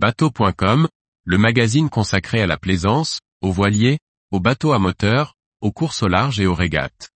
[0.00, 0.86] Bateau.com,
[1.24, 3.98] le magazine consacré à la plaisance, aux voiliers,
[4.30, 7.10] aux bateaux à moteur, aux courses au large et aux régates.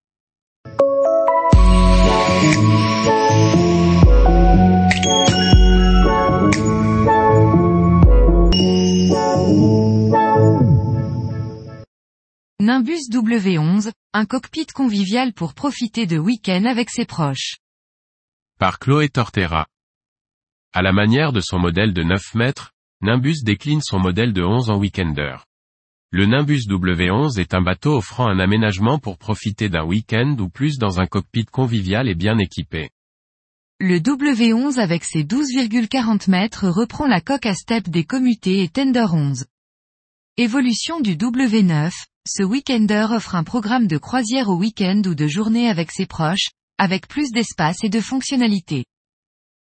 [12.59, 17.59] Nimbus W11, un cockpit convivial pour profiter de week-end avec ses proches.
[18.59, 19.69] Par Chloé Tortera.
[20.75, 22.72] À la manière de son modèle de 9 mètres,
[23.05, 25.39] Nimbus décline son modèle de 11 en weekender.
[26.13, 30.79] Le Nimbus W11 est un bateau offrant un aménagement pour profiter d'un week-end ou plus
[30.79, 32.91] dans un cockpit convivial et bien équipé.
[33.81, 39.07] Le W11 avec ses 12,40 mètres reprend la coque à step des commutés et Tender
[39.13, 39.47] 11.
[40.37, 41.91] Évolution du W9,
[42.25, 46.51] ce weekender offre un programme de croisière au week-end ou de journée avec ses proches,
[46.79, 48.85] avec plus d'espace et de fonctionnalités.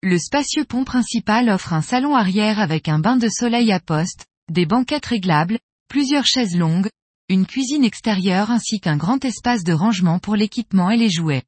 [0.02, 4.26] Le spacieux pont principal offre un salon arrière avec un bain de soleil à poste,
[4.48, 6.88] des banquettes réglables, plusieurs chaises longues,
[7.28, 11.42] une cuisine extérieure ainsi qu'un grand espace de rangement pour l'équipement et les jouets.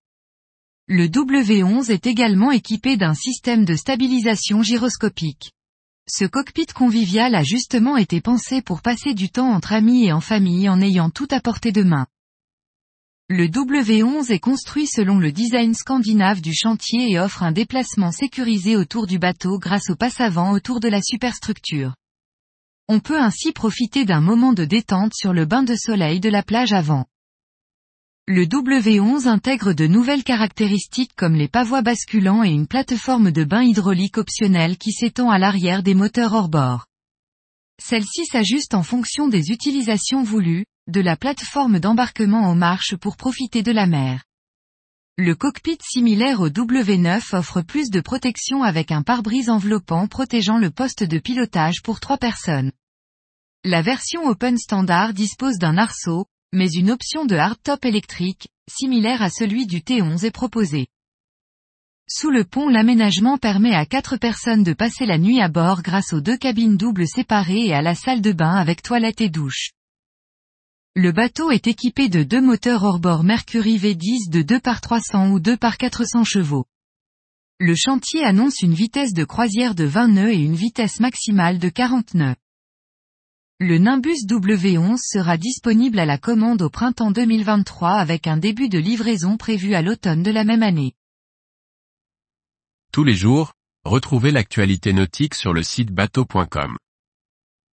[0.88, 5.52] Le W11 est également équipé d'un système de stabilisation gyroscopique.
[6.08, 10.20] Ce cockpit convivial a justement été pensé pour passer du temps entre amis et en
[10.20, 12.08] famille en ayant tout à portée de main.
[13.32, 18.74] Le W11 est construit selon le design scandinave du chantier et offre un déplacement sécurisé
[18.74, 21.94] autour du bateau grâce au passe-avant autour de la superstructure.
[22.88, 26.42] On peut ainsi profiter d'un moment de détente sur le bain de soleil de la
[26.42, 27.06] plage avant.
[28.26, 33.62] Le W11 intègre de nouvelles caractéristiques comme les pavois basculants et une plateforme de bain
[33.62, 36.86] hydraulique optionnelle qui s'étend à l'arrière des moteurs hors-bord.
[37.80, 43.62] Celle-ci s'ajuste en fonction des utilisations voulues, de la plateforme d'embarquement aux marches pour profiter
[43.62, 44.24] de la mer.
[45.16, 50.70] Le cockpit similaire au W9 offre plus de protection avec un pare-brise enveloppant protégeant le
[50.70, 52.72] poste de pilotage pour trois personnes.
[53.64, 59.31] La version Open Standard dispose d'un arceau, mais une option de hardtop électrique, similaire à
[59.31, 60.88] celui du T11 est proposée.
[62.09, 66.12] Sous le pont l'aménagement permet à quatre personnes de passer la nuit à bord grâce
[66.12, 69.70] aux deux cabines doubles séparées et à la salle de bain avec toilette et douche.
[70.96, 75.38] Le bateau est équipé de deux moteurs hors-bord Mercury V10 de 2 par 300 ou
[75.38, 76.66] 2 par 400 chevaux.
[77.60, 81.68] Le chantier annonce une vitesse de croisière de 20 nœuds et une vitesse maximale de
[81.68, 82.34] 40 nœuds.
[83.60, 88.78] Le Nimbus W11 sera disponible à la commande au printemps 2023 avec un début de
[88.78, 90.94] livraison prévu à l'automne de la même année.
[92.92, 93.52] Tous les jours,
[93.84, 96.78] retrouvez l'actualité nautique sur le site bateau.com.